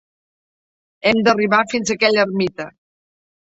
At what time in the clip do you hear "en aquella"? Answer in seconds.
1.93-2.27